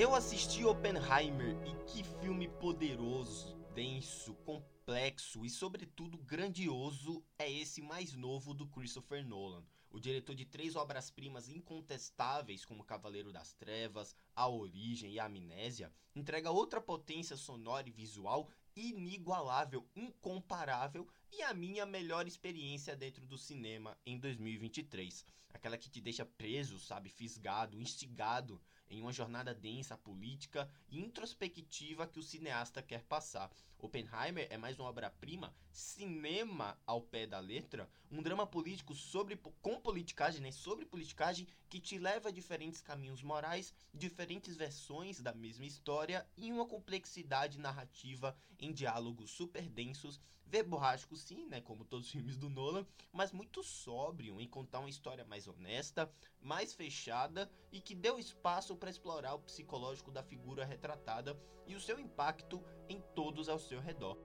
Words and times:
Eu 0.00 0.14
assisti 0.14 0.64
Oppenheimer 0.64 1.56
e 1.66 1.74
que 1.84 2.04
filme 2.04 2.46
poderoso, 2.46 3.56
denso, 3.74 4.32
complexo 4.44 5.44
e, 5.44 5.50
sobretudo, 5.50 6.16
grandioso 6.18 7.20
é 7.36 7.50
esse 7.50 7.82
mais 7.82 8.14
novo 8.14 8.54
do 8.54 8.68
Christopher 8.68 9.26
Nolan. 9.26 9.64
O 9.90 9.98
diretor 9.98 10.36
de 10.36 10.44
três 10.44 10.76
obras-primas 10.76 11.48
incontestáveis 11.48 12.64
como 12.64 12.84
Cavaleiro 12.84 13.32
das 13.32 13.54
Trevas, 13.54 14.14
A 14.36 14.46
Origem 14.46 15.14
e 15.14 15.18
a 15.18 15.24
Amnésia, 15.24 15.92
entrega 16.14 16.52
outra 16.52 16.80
potência 16.80 17.36
sonora 17.36 17.88
e 17.88 17.90
visual 17.90 18.48
inigualável, 18.76 19.84
incomparável 19.96 21.08
e 21.32 21.42
a 21.42 21.52
minha 21.52 21.84
melhor 21.84 22.28
experiência 22.28 22.94
dentro 22.94 23.26
do 23.26 23.36
cinema 23.36 23.98
em 24.06 24.16
2023. 24.16 25.24
Aquela 25.52 25.76
que 25.76 25.90
te 25.90 26.00
deixa 26.00 26.24
preso, 26.24 26.78
sabe, 26.78 27.08
fisgado, 27.08 27.80
instigado 27.80 28.60
em 28.90 29.02
uma 29.02 29.12
jornada 29.12 29.54
densa, 29.54 29.96
política 29.96 30.70
e 30.88 30.98
introspectiva 30.98 32.06
que 32.06 32.18
o 32.18 32.22
cineasta 32.22 32.82
quer 32.82 33.02
passar. 33.04 33.50
Oppenheimer 33.78 34.46
é 34.50 34.56
mais 34.56 34.78
uma 34.78 34.88
obra-prima, 34.88 35.54
cinema 35.70 36.76
ao 36.84 37.00
pé 37.00 37.26
da 37.26 37.38
letra, 37.38 37.88
um 38.10 38.20
drama 38.20 38.46
político 38.46 38.94
sobre 38.94 39.36
com 39.62 39.80
politicagem, 39.80 40.40
né, 40.40 40.50
sobre 40.50 40.84
politicagem 40.84 41.46
que 41.68 41.78
te 41.78 41.98
leva 41.98 42.28
a 42.28 42.32
diferentes 42.32 42.80
caminhos 42.80 43.22
morais, 43.22 43.72
diferentes 43.94 44.56
versões 44.56 45.20
da 45.20 45.32
mesma 45.32 45.64
história 45.64 46.26
e 46.36 46.50
uma 46.50 46.66
complexidade 46.66 47.58
narrativa 47.58 48.36
em 48.58 48.72
diálogos 48.72 49.30
super 49.30 49.68
densos 49.68 50.20
verborrágico 50.48 51.14
sim, 51.14 51.46
né, 51.46 51.60
como 51.60 51.84
todos 51.84 52.06
os 52.06 52.12
filmes 52.12 52.36
do 52.36 52.48
Nolan, 52.48 52.86
mas 53.12 53.32
muito 53.32 53.62
sóbrio 53.62 54.40
em 54.40 54.48
contar 54.48 54.80
uma 54.80 54.88
história 54.88 55.24
mais 55.24 55.46
honesta, 55.46 56.10
mais 56.40 56.72
fechada 56.72 57.50
e 57.70 57.80
que 57.80 57.94
deu 57.94 58.18
espaço 58.18 58.74
para 58.78 58.90
explorar 58.90 59.34
o 59.34 59.40
psicológico 59.40 60.10
da 60.10 60.22
figura 60.22 60.64
retratada 60.64 61.38
e 61.66 61.74
o 61.74 61.80
seu 61.80 61.98
impacto 61.98 62.64
em 62.88 63.00
todos 63.14 63.48
ao 63.48 63.58
seu 63.58 63.80
redor. 63.80 64.16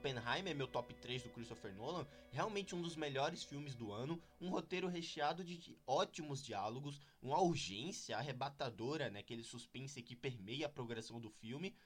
Oppenheimer, 0.00 0.56
meu 0.56 0.66
top 0.66 0.94
3 0.94 1.24
do 1.24 1.28
Christopher 1.28 1.74
Nolan, 1.74 2.06
realmente 2.30 2.74
um 2.74 2.80
dos 2.80 2.96
melhores 2.96 3.44
filmes 3.44 3.74
do 3.74 3.92
ano, 3.92 4.20
um 4.40 4.48
roteiro 4.48 4.88
recheado 4.88 5.44
de 5.44 5.76
ótimos 5.86 6.42
diálogos, 6.42 7.00
uma 7.20 7.38
urgência 7.38 8.16
arrebatadora, 8.16 9.10
né, 9.10 9.20
aquele 9.20 9.44
suspense 9.44 10.00
que 10.02 10.16
permeia 10.16 10.66
a 10.66 10.70
progressão 10.70 11.20
do 11.20 11.28
filme, 11.28 11.76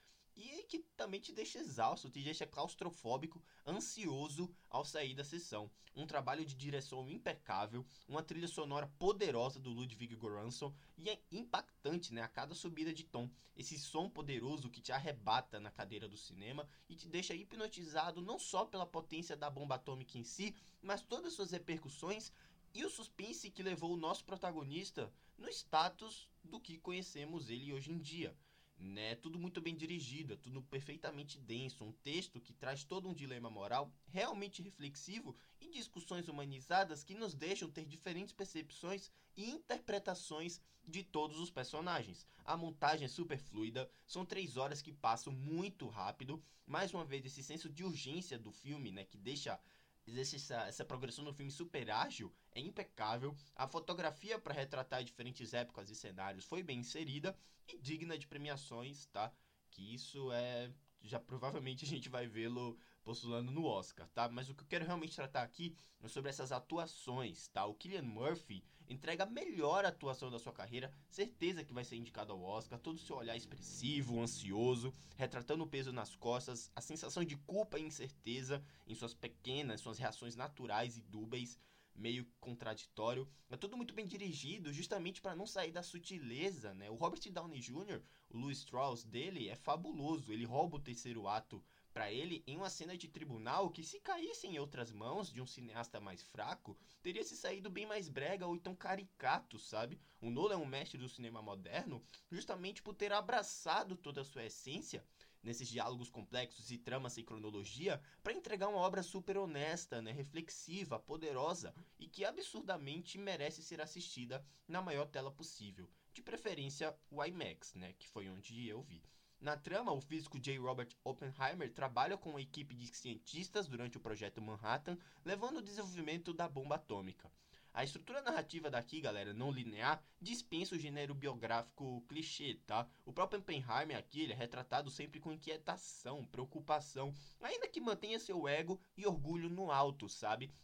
que 0.79 0.91
também 0.97 1.21
te 1.21 1.33
deixa 1.33 1.59
exausto, 1.59 2.11
te 2.11 2.21
deixa 2.23 2.47
claustrofóbico, 2.47 3.41
ansioso 3.65 4.53
ao 4.69 4.85
sair 4.85 5.15
da 5.15 5.23
sessão. 5.23 5.71
Um 5.95 6.07
trabalho 6.07 6.45
de 6.45 6.57
direção 6.57 7.09
impecável, 7.09 7.87
uma 8.09 8.23
trilha 8.23 8.49
sonora 8.49 8.93
poderosa 8.99 9.61
do 9.61 9.71
Ludwig 9.71 10.17
Göransson 10.17 10.75
e 10.99 11.09
é 11.09 11.21
impactante, 11.31 12.13
né, 12.13 12.23
a 12.23 12.29
cada 12.29 12.55
subida 12.55 12.93
de 12.93 13.05
tom. 13.05 13.31
Esse 13.57 13.79
som 13.79 14.11
poderoso 14.11 14.69
que 14.69 14.81
te 14.81 14.91
arrebata 14.91 15.61
na 15.61 15.71
cadeira 15.71 16.09
do 16.09 16.17
cinema 16.17 16.69
e 16.89 16.97
te 16.97 17.09
deixa 17.09 17.35
hipnotizado 17.35 18.21
não 18.21 18.39
só 18.39 18.65
pela 18.65 18.87
potência 18.87 19.37
da 19.37 19.49
bomba 19.49 19.77
atômica 19.77 20.19
em 20.19 20.25
si, 20.25 20.57
mas 20.83 21.03
todas 21.03 21.27
as 21.27 21.35
suas 21.35 21.53
repercussões 21.53 22.33
e 22.75 22.85
o 22.85 22.91
suspense 22.91 23.49
que 23.49 23.63
levou 23.63 23.93
o 23.93 23.97
nosso 23.97 24.25
protagonista 24.25 25.13
no 25.39 25.49
status 25.49 26.29
do 26.43 26.59
que 26.59 26.79
conhecemos 26.79 27.49
ele 27.49 27.73
hoje 27.73 27.93
em 27.93 27.99
dia 27.99 28.37
né? 28.79 29.15
Tudo 29.17 29.39
muito 29.39 29.61
bem 29.61 29.75
dirigido, 29.75 30.35
é 30.35 30.37
tudo 30.37 30.63
perfeitamente 30.63 31.39
denso, 31.39 31.85
um 31.85 31.93
texto 31.93 32.41
que 32.41 32.53
traz 32.53 32.85
todo 32.85 33.09
um 33.09 33.15
dilema 33.15 33.51
moral 33.51 33.93
realmente 34.07 34.63
reflexivo 34.63 35.37
e 35.61 35.71
discussões 35.71 36.29
humanizadas 36.29 37.05
que 37.05 37.15
nos 37.15 37.35
deixam 37.35 37.71
ter 37.71 37.85
diferentes 37.85 38.33
percepções 38.33 39.11
e 39.37 39.51
interpretações 39.51 40.61
de 40.87 41.03
todos 41.03 41.39
os 41.41 41.51
personagens. 41.51 42.27
A 42.45 42.57
montagem 42.57 43.07
é 43.07 43.09
super 43.09 43.39
fluida, 43.39 43.91
são 44.07 44.25
três 44.25 44.57
horas 44.57 44.83
que 44.83 44.93
passam 44.93 45.33
muito 45.33 45.89
rápido. 45.89 46.43
Mais 46.67 46.93
uma 46.93 47.05
vez, 47.05 47.25
esse 47.25 47.43
senso 47.43 47.69
de 47.69 47.85
urgência 47.85 48.39
do 48.39 48.53
filme, 48.53 48.91
né, 48.91 49.05
que 49.05 49.17
deixa 49.17 49.59
existe 50.07 50.37
essa, 50.37 50.67
essa 50.67 50.85
progressão 50.85 51.25
no 51.25 51.33
filme 51.33 51.51
super 51.51 51.91
ágil, 51.91 52.33
é 52.53 52.61
impecável. 52.61 53.37
A 53.55 53.67
fotografia 53.67 54.39
para 54.39 54.55
retratar 54.55 55.03
diferentes 55.03 55.55
épocas 55.55 55.91
e 55.91 55.95
cenários 55.95 56.45
foi 56.45 56.63
bem 56.63 56.81
inserida 56.81 57.37
e 57.69 57.79
digna 57.79 58.19
de 58.19 58.27
premiações, 58.27 59.07
tá? 59.07 59.33
Que 59.71 59.95
isso 59.95 60.31
é. 60.33 60.71
Já 61.05 61.21
provavelmente 61.21 61.85
a 61.85 61.89
gente 61.89 62.09
vai 62.09 62.27
vê-lo 62.27 62.79
postulando 63.05 63.53
no 63.53 63.67
Oscar, 63.67 64.09
tá? 64.09 64.27
Mas 64.29 64.49
o 64.49 64.55
que 64.55 64.63
eu 64.63 64.67
quero 64.67 64.87
realmente 64.87 65.15
tratar 65.15 65.43
aqui 65.43 65.77
é 66.03 66.09
sobre 66.09 66.31
essas 66.31 66.51
atuações, 66.51 67.49
tá? 67.49 67.67
O 67.67 67.75
Killian 67.75 68.03
Murphy 68.03 68.65
entrega 68.89 69.25
a 69.25 69.27
melhor 69.27 69.85
atuação 69.85 70.31
da 70.31 70.39
sua 70.39 70.53
carreira, 70.53 70.91
certeza 71.09 71.63
que 71.63 71.75
vai 71.75 71.85
ser 71.85 71.97
indicado 71.97 72.33
ao 72.33 72.43
Oscar, 72.43 72.79
todo 72.79 72.97
o 72.97 73.01
seu 73.01 73.17
olhar 73.17 73.37
expressivo, 73.37 74.21
ansioso, 74.21 74.93
retratando 75.17 75.65
o 75.65 75.69
peso 75.69 75.93
nas 75.93 76.17
costas, 76.17 76.71
a 76.75 76.81
sensação 76.81 77.23
de 77.23 77.37
culpa 77.37 77.79
e 77.79 77.83
incerteza 77.83 78.65
em 78.87 78.95
suas 78.95 79.15
pequenas, 79.15 79.81
suas 79.81 79.99
reações 79.99 80.37
naturais 80.37 80.97
e 80.97 81.03
dúbeis 81.03 81.59
meio 81.95 82.27
contraditório. 82.41 83.29
É 83.51 83.57
tudo 83.57 83.77
muito 83.77 83.95
bem 83.95 84.07
dirigido, 84.07 84.73
justamente 84.73 85.21
para 85.21 85.37
não 85.37 85.47
sair 85.47 85.71
da 85.71 85.83
sutileza, 85.83 86.75
né? 86.75 86.91
O 86.91 86.95
Robert 86.95 87.21
Downey 87.31 87.61
Jr., 87.61 88.03
o 88.31 88.39
Louis 88.39 88.59
Strauss 88.59 89.05
dele 89.05 89.49
é 89.49 89.55
fabuloso. 89.55 90.33
Ele 90.33 90.45
rouba 90.45 90.77
o 90.77 90.81
terceiro 90.81 91.29
ato 91.29 91.65
para 91.95 92.11
ele 92.11 92.43
em 92.45 92.57
uma 92.57 92.69
cena 92.69 92.99
de 92.99 93.07
tribunal 93.07 93.71
que 93.71 93.85
se 93.85 94.01
caísse 94.01 94.49
em 94.49 94.59
outras 94.59 94.91
mãos 94.91 95.33
de 95.33 95.41
um 95.41 95.47
cineasta 95.47 96.01
mais 96.01 96.25
fraco, 96.25 96.77
teria 97.01 97.23
se 97.23 97.37
saído 97.37 97.71
bem 97.71 97.87
mais 97.87 98.09
brega 98.09 98.49
ou 98.49 98.57
então 98.57 98.75
caricato, 98.75 99.61
sabe? 99.61 100.01
O 100.21 100.29
Nolan 100.29 100.55
é 100.55 100.59
um 100.59 100.67
mestre 100.67 100.99
do 100.99 101.09
cinema 101.09 101.41
moderno 101.41 102.05
justamente 102.33 102.83
por 102.83 102.95
ter 102.95 103.13
abraçado 103.13 103.95
toda 103.95 104.23
a 104.23 104.25
sua 104.25 104.45
essência 104.45 105.07
nesses 105.41 105.69
diálogos 105.69 106.11
complexos 106.11 106.73
e 106.73 106.79
tramas 106.79 107.13
sem 107.13 107.25
cronologia 107.25 108.03
para 108.25 108.33
entregar 108.33 108.67
uma 108.67 108.79
obra 108.79 109.03
super 109.03 109.37
honesta, 109.37 110.03
né, 110.03 110.11
reflexiva, 110.11 110.99
poderosa 110.99 111.73
e 111.97 112.09
que 112.09 112.25
absurdamente 112.25 113.19
merece 113.19 113.63
ser 113.63 113.81
assistida 113.81 114.45
na 114.67 114.83
maior 114.83 115.07
tela 115.07 115.31
possível, 115.31 115.89
de 116.13 116.23
preferência 116.23 116.97
o 117.09 117.25
IMAX, 117.25 117.75
né, 117.75 117.93
que 117.93 118.09
foi 118.09 118.29
onde 118.29 118.67
eu 118.67 118.83
vi. 118.83 119.01
Na 119.45 119.59
trama, 119.59 119.93
o 119.93 120.01
físico 120.01 120.41
J. 120.41 120.57
Robert 120.57 120.89
Oppenheimer 121.05 121.71
trabalha 121.71 122.17
com 122.17 122.31
uma 122.31 122.41
equipe 122.41 122.75
de 122.75 122.87
cientistas 122.87 123.69
durante 123.69 123.99
o 123.99 124.01
projeto 124.01 124.41
Manhattan, 124.41 124.97
levando 125.23 125.59
o 125.59 125.63
desenvolvimento 125.63 126.33
da 126.33 126.49
bomba 126.49 126.77
atômica. 126.77 127.31
A 127.75 127.85
estrutura 127.85 128.23
narrativa 128.23 128.71
daqui, 128.71 129.03
galera, 129.03 129.35
não 129.35 129.51
linear, 129.51 130.03
dispensa 130.19 130.75
o 130.75 130.79
gênero 130.79 131.15
biográfico 131.15 132.03
clichê, 132.09 132.55
tá? 132.67 132.89
O 133.05 133.13
próprio 133.13 133.39
Oppenheimer 133.39 133.99
aqui, 133.99 134.23
ele 134.23 134.33
é 134.33 134.37
retratado 134.37 134.91
sempre 134.91 135.21
com 135.21 135.31
inquietação, 135.31 136.25
preocupação, 136.25 137.13
ainda 137.43 137.69
que 137.69 137.83
mantenha 137.83 138.19
seu 138.19 138.49
ego 138.49 138.81
e 138.97 139.07
orgulho 139.07 139.51
no 139.51 139.71
alto, 139.71 140.09
sabe? 140.09 140.55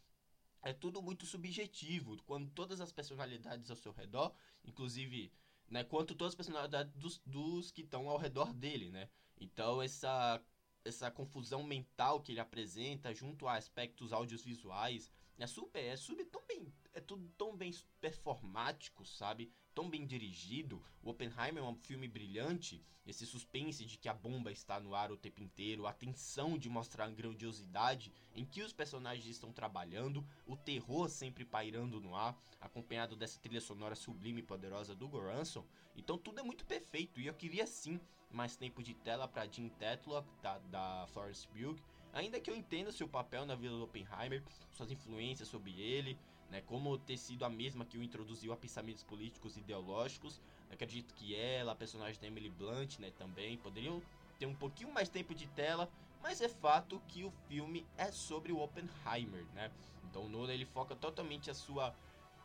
É 0.62 0.72
tudo 0.72 1.02
muito 1.02 1.26
subjetivo, 1.26 2.16
quando 2.24 2.50
todas 2.50 2.80
as 2.80 2.90
personalidades 2.90 3.70
ao 3.70 3.76
seu 3.76 3.92
redor, 3.92 4.34
inclusive, 4.64 5.30
né, 5.70 5.84
quanto 5.84 6.14
todas 6.14 6.32
as 6.32 6.36
personalidades 6.36 6.92
dos, 6.94 7.20
dos 7.24 7.70
que 7.70 7.82
estão 7.82 8.10
ao 8.10 8.18
redor 8.18 8.52
dele, 8.52 8.90
né? 8.90 9.08
Então 9.38 9.80
essa 9.80 10.42
essa 10.82 11.10
confusão 11.10 11.62
mental 11.62 12.22
que 12.22 12.32
ele 12.32 12.40
apresenta 12.40 13.14
junto 13.14 13.46
a 13.46 13.54
aspectos 13.54 14.12
audiovisuais 14.12 15.10
é 15.38 15.46
super 15.46 15.84
é 15.84 15.96
super 15.96 16.24
tão 16.26 16.44
bem 16.46 16.72
é 16.92 17.00
tudo 17.00 17.28
tão 17.36 17.56
bem 17.56 17.72
performático, 18.00 19.04
sabe? 19.04 19.52
Tão 19.80 19.88
bem 19.88 20.04
dirigido. 20.04 20.82
O 21.02 21.08
Oppenheimer 21.08 21.64
é 21.64 21.66
um 21.66 21.74
filme 21.74 22.06
brilhante. 22.06 22.84
Esse 23.06 23.24
suspense 23.24 23.86
de 23.86 23.96
que 23.96 24.10
a 24.10 24.12
bomba 24.12 24.52
está 24.52 24.78
no 24.78 24.94
ar 24.94 25.10
o 25.10 25.16
tempo 25.16 25.42
inteiro, 25.42 25.86
a 25.86 25.92
tensão 25.94 26.58
de 26.58 26.68
mostrar 26.68 27.06
a 27.06 27.10
grandiosidade 27.10 28.12
em 28.36 28.44
que 28.44 28.60
os 28.60 28.74
personagens 28.74 29.24
estão 29.24 29.50
trabalhando, 29.54 30.22
o 30.46 30.54
terror 30.54 31.08
sempre 31.08 31.46
pairando 31.46 31.98
no 31.98 32.14
ar, 32.14 32.38
acompanhado 32.60 33.16
dessa 33.16 33.40
trilha 33.40 33.58
sonora 33.58 33.94
sublime 33.94 34.40
e 34.40 34.44
poderosa 34.44 34.94
do 34.94 35.08
Goranson. 35.08 35.64
Então 35.96 36.18
tudo 36.18 36.40
é 36.40 36.42
muito 36.42 36.66
perfeito 36.66 37.18
e 37.18 37.26
eu 37.26 37.32
queria 37.32 37.66
sim 37.66 37.98
mais 38.30 38.56
tempo 38.56 38.82
de 38.82 38.92
tela 38.92 39.26
para 39.26 39.50
Jim 39.50 39.70
Tetlock 39.70 40.28
da, 40.42 40.58
da 40.58 41.06
Florence 41.06 41.48
Pugh. 41.48 41.78
Ainda 42.12 42.38
que 42.38 42.50
eu 42.50 42.54
entenda 42.54 42.92
seu 42.92 43.08
papel 43.08 43.46
na 43.46 43.54
vida 43.54 43.72
do 43.72 43.84
Oppenheimer, 43.84 44.42
suas 44.72 44.90
influências 44.90 45.48
sobre 45.48 45.80
ele, 45.80 46.18
né, 46.50 46.60
como 46.62 46.98
ter 46.98 47.16
sido 47.16 47.44
a 47.44 47.48
mesma 47.48 47.84
que 47.84 47.96
o 47.96 48.02
introduziu 48.02 48.52
a 48.52 48.56
pensamentos 48.56 49.02
políticos 49.02 49.56
e 49.56 49.60
ideológicos. 49.60 50.40
Acredito 50.70 51.14
que 51.14 51.34
ela, 51.34 51.72
a 51.72 51.76
personagem 51.76 52.20
da 52.20 52.26
Emily 52.26 52.50
Blunt, 52.50 52.98
né, 52.98 53.10
também 53.12 53.56
poderiam 53.56 54.02
ter 54.38 54.46
um 54.46 54.54
pouquinho 54.54 54.92
mais 54.92 55.08
tempo 55.08 55.34
de 55.34 55.46
tela, 55.48 55.90
mas 56.22 56.40
é 56.40 56.48
fato 56.48 57.00
que 57.08 57.24
o 57.24 57.30
filme 57.48 57.86
é 57.96 58.10
sobre 58.10 58.52
o 58.52 58.60
Oppenheimer, 58.60 59.44
né? 59.54 59.70
Então 60.04 60.24
o 60.24 60.28
Nolan 60.28 60.52
ele 60.52 60.64
foca 60.64 60.94
totalmente 60.94 61.50
a 61.50 61.54
sua 61.54 61.94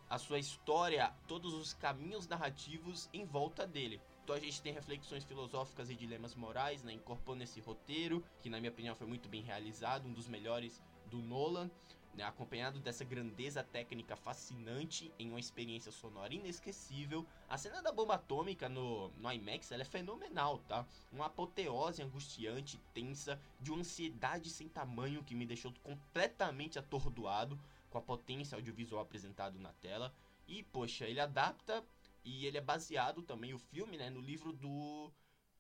a 0.08 0.20
sua 0.20 0.38
história, 0.38 1.12
todos 1.28 1.54
os 1.56 1.74
caminhos 1.74 2.28
narrativos 2.28 3.10
em 3.12 3.26
volta 3.26 3.66
dele. 3.66 4.00
Então 4.24 4.36
a 4.36 4.40
gente 4.40 4.62
tem 4.62 4.72
reflexões 4.72 5.24
filosóficas 5.24 5.90
e 5.90 5.96
dilemas 5.96 6.36
morais, 6.36 6.84
né, 6.84 6.94
incorporando 6.94 7.44
esse 7.44 7.60
roteiro, 7.60 8.24
que 8.42 8.50
na 8.50 8.60
minha 8.60 8.72
opinião 8.72 8.96
foi 8.96 9.08
muito 9.08 9.28
bem 9.28 9.42
realizado, 9.42 10.08
um 10.08 10.14
dos 10.14 10.28
melhores 10.28 10.82
do 11.08 11.18
Nolan, 11.18 11.72
né, 12.16 12.24
acompanhado 12.24 12.80
dessa 12.80 13.04
grandeza 13.04 13.64
técnica 13.64 14.16
fascinante 14.16 15.12
em 15.20 15.30
uma 15.30 15.40
experiência 15.40 15.92
sonora 15.92 16.34
inesquecível. 16.34 17.26
A 17.50 17.58
cena 17.58 17.82
da 17.82 17.92
bomba 17.92 18.16
atômica 18.16 18.70
no, 18.70 19.10
no 19.10 19.32
IMAX 19.32 19.72
é 19.72 19.84
fenomenal, 19.84 20.60
tá? 20.60 20.86
Uma 21.12 21.26
apoteose 21.26 22.02
angustiante, 22.02 22.80
tensa, 22.94 23.40
de 23.60 23.72
uma 23.72 23.80
ansiedade 23.80 24.50
sem 24.50 24.68
tamanho 24.70 25.24
que 25.24 25.36
me 25.36 25.46
deixou 25.46 25.74
completamente 25.84 26.80
atordoado 26.80 27.60
com 27.90 27.98
a 27.98 28.02
potência 28.02 28.56
audiovisual 28.56 29.02
apresentado 29.02 29.60
na 29.60 29.74
tela. 29.74 30.14
E, 30.48 30.64
poxa, 30.64 31.06
ele 31.06 31.20
adapta 31.20 31.84
e 32.24 32.46
ele 32.46 32.58
é 32.58 32.62
baseado 32.62 33.22
também, 33.22 33.54
o 33.54 33.60
filme, 33.60 33.98
né, 33.98 34.10
no 34.10 34.20
livro 34.20 34.52
do. 34.52 35.12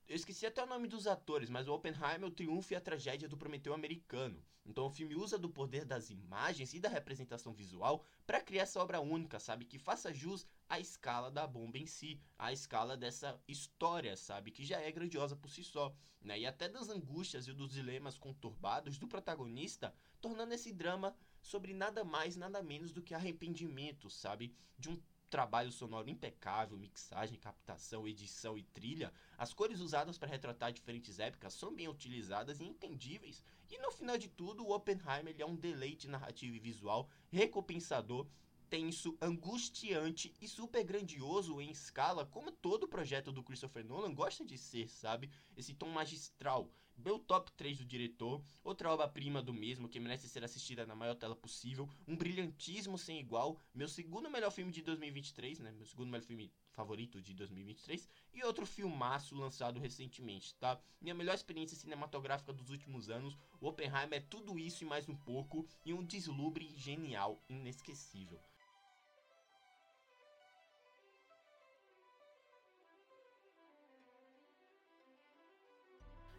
Eu 0.07 0.15
esqueci 0.15 0.45
até 0.45 0.63
o 0.63 0.67
nome 0.67 0.87
dos 0.87 1.07
atores, 1.07 1.49
mas 1.49 1.67
o 1.67 1.73
Oppenheimer, 1.73 2.25
o 2.25 2.31
triunfo 2.31 2.71
e 2.71 2.75
a 2.75 2.81
tragédia 2.81 3.27
do 3.27 3.35
Prometeu 3.35 3.73
americano. 3.73 4.39
Então 4.63 4.85
o 4.85 4.89
filme 4.89 5.15
usa 5.15 5.35
do 5.35 5.49
poder 5.49 5.83
das 5.83 6.11
imagens 6.11 6.75
e 6.75 6.79
da 6.79 6.87
representação 6.87 7.51
visual 7.53 8.05
para 8.25 8.39
criar 8.39 8.63
essa 8.63 8.79
obra 8.79 9.01
única, 9.01 9.39
sabe? 9.39 9.65
Que 9.65 9.79
faça 9.79 10.13
jus 10.13 10.45
à 10.69 10.79
escala 10.79 11.31
da 11.31 11.47
bomba 11.47 11.79
em 11.79 11.87
si, 11.87 12.19
à 12.37 12.53
escala 12.53 12.95
dessa 12.95 13.39
história, 13.47 14.15
sabe? 14.15 14.51
Que 14.51 14.63
já 14.63 14.79
é 14.79 14.91
grandiosa 14.91 15.35
por 15.35 15.49
si 15.49 15.63
só, 15.63 15.91
né? 16.21 16.39
E 16.39 16.45
até 16.45 16.69
das 16.69 16.87
angústias 16.89 17.47
e 17.47 17.53
dos 17.53 17.71
dilemas 17.71 18.15
conturbados 18.15 18.99
do 18.99 19.07
protagonista, 19.07 19.91
tornando 20.21 20.53
esse 20.53 20.71
drama 20.71 21.15
sobre 21.41 21.73
nada 21.73 22.03
mais, 22.03 22.35
nada 22.35 22.61
menos 22.61 22.91
do 22.91 23.01
que 23.01 23.15
arrependimento, 23.15 24.07
sabe? 24.09 24.55
De 24.77 24.89
um 24.89 25.01
trabalho 25.29 25.71
sonoro 25.71 26.09
impecável, 26.09 26.77
mixagem, 26.77 27.39
captação, 27.39 28.07
edição 28.07 28.57
e 28.57 28.63
trilha, 28.63 29.13
as 29.37 29.53
cores 29.53 29.79
usadas 29.79 30.17
para 30.17 30.29
retratar 30.29 30.71
diferentes 30.71 31.19
épocas 31.19 31.53
são 31.53 31.73
bem 31.73 31.87
utilizadas 31.87 32.59
e 32.59 32.63
entendíveis. 32.63 33.43
E 33.69 33.77
no 33.79 33.91
final 33.91 34.17
de 34.17 34.29
tudo, 34.29 34.65
o 34.65 34.73
Oppenheimer 34.73 35.35
é 35.37 35.45
um 35.45 35.55
deleite 35.55 36.07
narrativo 36.07 36.55
e 36.55 36.59
visual 36.59 37.09
recompensador 37.29 38.27
tenso, 38.69 39.17
angustiante 39.21 40.33
e 40.41 40.47
super 40.47 40.83
grandioso 40.83 41.61
em 41.61 41.69
escala, 41.69 42.25
como 42.25 42.51
todo 42.51 42.87
projeto 42.87 43.31
do 43.31 43.43
Christopher 43.43 43.85
Nolan 43.85 44.13
gosta 44.13 44.43
de 44.43 44.57
ser, 44.57 44.89
sabe? 44.89 45.29
Esse 45.55 45.73
tom 45.73 45.89
magistral. 45.89 46.69
Meu 46.97 47.19
top 47.19 47.51
3 47.51 47.79
do 47.79 47.85
diretor, 47.85 48.41
outra 48.63 48.89
obra-prima 48.91 49.41
do 49.41 49.53
mesmo 49.53 49.89
que 49.89 49.99
merece 49.99 50.29
ser 50.29 50.43
assistida 50.43 50.85
na 50.85 50.95
maior 50.95 51.15
tela 51.15 51.35
possível, 51.35 51.89
um 52.07 52.15
brilhantismo 52.15 52.97
sem 52.97 53.19
igual, 53.19 53.59
meu 53.73 53.87
segundo 53.87 54.29
melhor 54.29 54.49
filme 54.49 54.71
de 54.71 54.81
2023, 54.81 55.59
né? 55.59 55.71
Meu 55.71 55.85
segundo 55.85 56.09
melhor 56.09 56.25
filme 56.25 56.51
favorito 56.71 57.21
de 57.21 57.33
2023 57.33 58.09
e 58.33 58.43
outro 58.43 58.65
filmaço 58.65 59.35
lançado 59.35 59.79
recentemente, 59.79 60.55
tá? 60.55 60.79
Minha 61.01 61.13
melhor 61.13 61.35
experiência 61.35 61.77
cinematográfica 61.77 62.53
dos 62.53 62.69
últimos 62.69 63.09
anos, 63.09 63.37
o 63.59 63.67
Oppenheimer 63.67 64.13
é 64.13 64.21
tudo 64.21 64.57
isso 64.57 64.83
e 64.83 64.87
mais 64.87 65.07
um 65.07 65.15
pouco 65.15 65.67
e 65.85 65.93
um 65.93 66.03
deslumbre 66.03 66.73
genial, 66.75 67.41
inesquecível. 67.49 68.39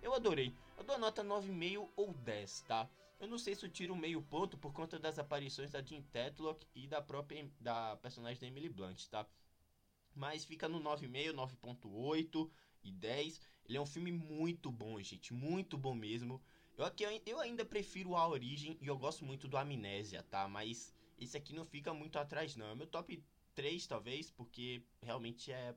Eu 0.06 0.14
adorei. 0.14 0.55
Eu 0.79 0.85
dou 0.85 0.94
a 0.94 0.99
nota 1.00 1.25
9,5 1.25 1.91
ou 1.97 2.12
10, 2.12 2.61
tá? 2.61 2.88
Eu 3.19 3.26
não 3.26 3.37
sei 3.37 3.56
se 3.56 3.67
eu 3.67 3.69
tiro 3.69 3.97
meio 3.97 4.23
ponto 4.23 4.56
por 4.56 4.73
conta 4.73 5.00
das 5.00 5.19
aparições 5.19 5.73
da 5.73 5.82
Jean 5.82 6.00
Tetlock 6.00 6.64
e 6.76 6.87
da 6.87 7.03
própria 7.03 7.50
da 7.58 7.97
personagem 7.97 8.41
da 8.41 8.47
Emily 8.47 8.69
Blunt, 8.69 9.05
tá? 9.08 9.26
Mas 10.14 10.44
fica 10.44 10.69
no 10.69 10.81
9,5, 10.81 11.32
9.8 11.32 12.49
e 12.85 12.93
10. 12.93 13.41
Ele 13.69 13.79
é 13.79 13.81
um 13.81 13.85
filme 13.85 14.12
muito 14.12 14.70
bom, 14.70 15.03
gente, 15.03 15.35
muito 15.35 15.76
bom 15.76 15.93
mesmo. 15.93 16.41
Eu 16.79 16.85
aqui 16.85 17.02
eu 17.26 17.41
ainda 17.41 17.64
prefiro 17.64 18.14
A 18.14 18.29
Origem 18.29 18.79
e 18.81 18.87
eu 18.87 18.97
gosto 18.97 19.25
muito 19.25 19.49
do 19.49 19.56
Amnésia, 19.56 20.23
tá? 20.23 20.47
Mas 20.47 20.94
esse 21.19 21.37
aqui 21.37 21.52
não 21.52 21.67
fica 21.67 21.93
muito 21.93 22.17
atrás 22.17 22.55
não. 22.55 22.70
É 22.70 22.75
meu 22.76 22.87
top 22.87 23.20
3 23.56 23.85
talvez, 23.88 24.31
porque 24.31 24.85
realmente 25.02 25.50
é 25.50 25.75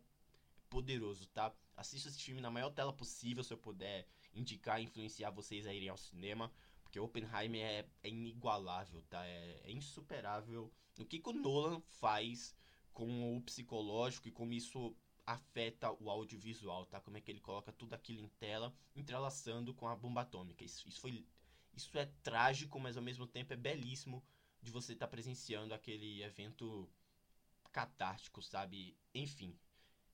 poderoso, 0.69 1.27
tá? 1.29 1.51
Assista 1.75 2.09
esse 2.09 2.21
filme 2.21 2.41
na 2.41 2.51
maior 2.51 2.69
tela 2.69 2.93
possível 2.93 3.43
se 3.43 3.51
eu 3.51 3.57
puder 3.57 4.07
indicar 4.39 4.81
influenciar 4.81 5.31
vocês 5.31 5.67
a 5.67 5.73
irem 5.73 5.89
ao 5.89 5.97
cinema. 5.97 6.51
Porque 6.83 6.99
Oppenheimer 6.99 7.61
é, 7.61 7.85
é 8.01 8.09
inigualável, 8.09 9.01
tá? 9.03 9.23
É, 9.25 9.61
é, 9.65 9.71
insuperável. 9.71 10.71
O 10.97 11.05
que, 11.05 11.19
que 11.19 11.29
o 11.29 11.33
Nolan 11.33 11.79
faz 11.81 12.55
com 12.93 13.37
o 13.37 13.41
psicológico 13.41 14.27
e 14.27 14.31
como 14.31 14.53
isso 14.53 14.95
afeta 15.25 15.91
o 16.01 16.09
audiovisual, 16.09 16.87
tá? 16.87 16.99
Como 16.99 17.15
é 17.15 17.21
que 17.21 17.29
ele 17.29 17.39
coloca 17.39 17.71
tudo 17.71 17.93
aquilo 17.93 18.19
em 18.19 18.27
tela, 18.39 18.73
entrelaçando 18.95 19.73
com 19.75 19.87
a 19.87 19.95
bomba 19.95 20.21
atômica. 20.21 20.63
Isso, 20.63 20.89
isso, 20.89 20.99
foi, 20.99 21.23
isso 21.75 21.95
é 21.97 22.07
trágico, 22.23 22.79
mas 22.79 22.97
ao 22.97 23.03
mesmo 23.03 23.27
tempo 23.27 23.53
é 23.53 23.55
belíssimo 23.55 24.23
de 24.59 24.71
você 24.71 24.93
estar 24.93 25.05
tá 25.05 25.11
presenciando 25.11 25.73
aquele 25.73 26.23
evento 26.23 26.89
catártico, 27.71 28.41
sabe? 28.41 28.97
Enfim, 29.13 29.55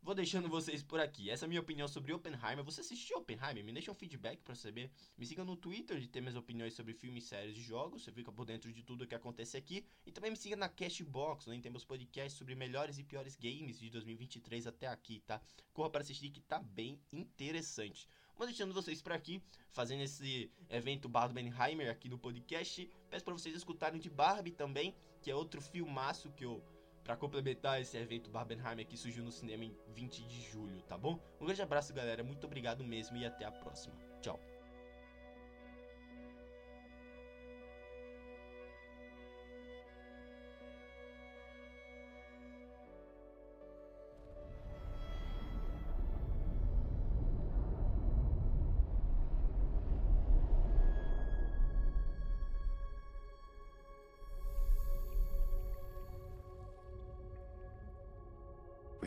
Vou 0.06 0.13
deixando 0.13 0.48
vocês 0.48 0.84
por 0.84 1.00
aqui. 1.00 1.31
Essa 1.31 1.46
é 1.46 1.48
a 1.48 1.50
minha 1.50 1.60
opinião 1.60 1.88
sobre 1.88 2.13
Oppenheimer. 2.13 2.63
Você 2.63 2.81
assistiu 2.81 3.18
Oppenheimer? 3.18 3.63
Me 3.63 3.74
deixa 3.74 3.90
um 3.92 3.96
feedback 3.96 4.40
para 4.44 4.54
saber. 4.54 4.92
Me 5.18 5.25
siga 5.25 5.44
no 5.44 5.56
Twitter 5.56 6.00
de 6.00 6.07
ter 6.07 6.22
minhas 6.22 6.36
opiniões 6.36 6.75
sobre 6.75 6.94
filmes, 6.94 7.24
séries 7.24 7.57
e 7.57 7.62
jogos. 7.63 8.04
Você 8.04 8.12
fica 8.12 8.31
por 8.31 8.46
dentro 8.46 8.72
de 8.72 8.84
tudo 8.84 9.07
que 9.07 9.16
acontece 9.16 9.57
aqui. 9.57 9.84
E 10.06 10.12
também 10.12 10.30
me 10.30 10.38
siga 10.38 10.56
na 10.56 10.69
Cashbox, 10.69 11.48
onde 11.48 11.60
temos 11.60 11.84
podcasts 11.84 12.38
sobre 12.38 12.54
melhores 12.54 13.00
e 13.00 13.04
piores 13.04 13.36
games 13.36 13.80
de 13.80 13.90
2023 13.90 14.68
até 14.68 14.86
aqui, 14.86 15.24
tá? 15.25 15.42
Corra 15.74 15.90
para 15.90 16.02
assistir 16.02 16.30
que 16.30 16.40
tá 16.40 16.60
bem 16.60 17.01
interessante. 17.12 18.08
Vou 18.38 18.46
deixando 18.46 18.75
vocês 18.75 19.01
por 19.01 19.12
aqui, 19.12 19.42
fazendo 19.72 20.04
esse 20.04 20.51
evento 20.69 21.10
Barbenheimer 21.10 21.90
aqui 21.90 22.08
no 22.10 22.19
podcast. 22.19 22.88
Peço 23.10 23.25
para 23.25 23.34
vocês 23.34 23.56
escutarem 23.56 24.00
de 24.00 24.12
Barbie 24.12 24.51
também, 24.51 24.96
que 25.19 25.31
é 25.31 25.36
outro 25.36 25.60
filmaço 25.60 26.30
que 26.34 26.46
eu 26.46 26.63
para 27.06 27.16
complementar 27.16 27.80
esse 27.80 27.96
evento 27.96 28.31
Barbenheimer 28.31 28.86
que 28.86 28.98
surgiu 28.98 29.24
no 29.24 29.31
cinema 29.31 29.63
em 29.63 29.78
20 29.94 30.25
de 30.25 30.42
julho, 30.42 30.81
tá 30.81 30.98
bom? 30.98 31.19
Um 31.40 31.46
grande 31.46 31.62
abraço, 31.62 31.94
galera. 31.94 32.24
Muito 32.24 32.46
obrigado 32.48 32.84
mesmo 32.84 33.16
e 33.16 33.25
até 33.25 33.46
a 33.46 33.52
próxima. 33.52 33.96
Tchau. 34.22 34.40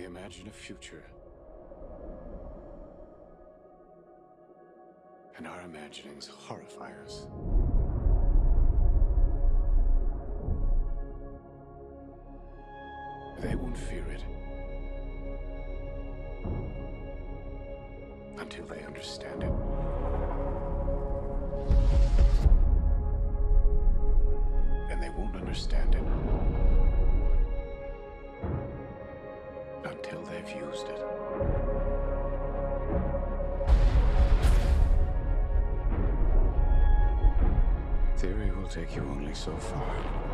Imagine 0.08 0.48
a 0.48 0.50
future. 0.50 1.04
And 5.36 5.46
our 5.46 5.60
imaginings 5.62 6.26
horrify 6.26 6.90
us. 7.04 7.26
They've 30.48 30.62
used 30.62 30.88
it. 30.88 31.00
Theory 38.16 38.50
will 38.50 38.68
take 38.68 38.96
you 38.96 39.02
only 39.02 39.34
so 39.34 39.56
far. 39.56 40.27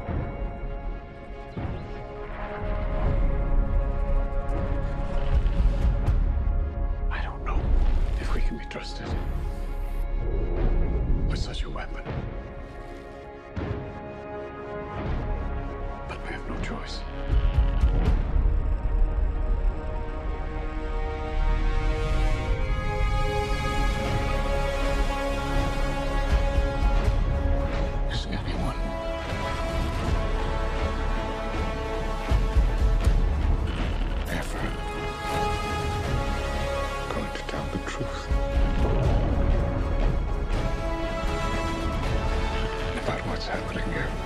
happening 43.75 43.93
here. 43.93 44.24